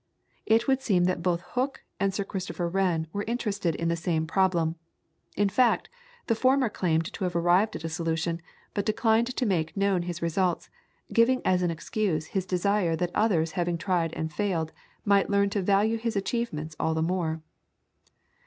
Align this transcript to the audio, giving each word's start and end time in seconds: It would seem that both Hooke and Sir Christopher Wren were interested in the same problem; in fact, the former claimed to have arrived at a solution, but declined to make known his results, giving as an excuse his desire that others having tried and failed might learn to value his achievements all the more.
It 0.47 0.67
would 0.67 0.81
seem 0.81 1.03
that 1.03 1.21
both 1.21 1.41
Hooke 1.53 1.83
and 1.99 2.11
Sir 2.11 2.23
Christopher 2.23 2.67
Wren 2.67 3.05
were 3.13 3.23
interested 3.27 3.75
in 3.75 3.87
the 3.87 3.95
same 3.95 4.25
problem; 4.25 4.75
in 5.37 5.47
fact, 5.47 5.89
the 6.25 6.33
former 6.33 6.69
claimed 6.69 7.13
to 7.13 7.23
have 7.23 7.35
arrived 7.35 7.75
at 7.75 7.83
a 7.83 7.87
solution, 7.89 8.41
but 8.73 8.83
declined 8.87 9.27
to 9.27 9.45
make 9.45 9.77
known 9.77 10.01
his 10.01 10.19
results, 10.23 10.71
giving 11.13 11.39
as 11.45 11.61
an 11.61 11.69
excuse 11.69 12.25
his 12.33 12.47
desire 12.47 12.95
that 12.95 13.11
others 13.13 13.51
having 13.51 13.77
tried 13.77 14.11
and 14.13 14.33
failed 14.33 14.73
might 15.05 15.29
learn 15.29 15.51
to 15.51 15.61
value 15.61 15.99
his 15.99 16.15
achievements 16.15 16.75
all 16.79 16.95
the 16.95 17.03
more. 17.03 17.43